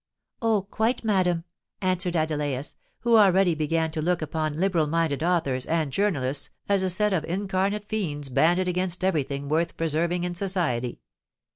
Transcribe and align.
"Oh! 0.41 0.63
quite, 0.63 1.03
madam," 1.03 1.43
answered 1.79 2.15
Adelais, 2.15 2.73
who 3.01 3.17
already 3.19 3.53
began 3.53 3.91
to 3.91 4.01
look 4.01 4.23
upon 4.23 4.55
liberal 4.59 4.87
minded 4.87 5.21
authors 5.21 5.67
and 5.67 5.93
journalists 5.93 6.49
as 6.67 6.81
a 6.81 6.89
set 6.89 7.13
of 7.13 7.23
incarnate 7.25 7.87
fiends 7.87 8.27
banded 8.29 8.67
against 8.67 9.03
every 9.03 9.21
thing 9.21 9.47
worth 9.47 9.77
preserving 9.77 10.23
in 10.23 10.33
society. 10.33 11.01